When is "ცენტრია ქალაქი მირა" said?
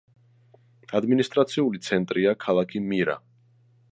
1.87-3.21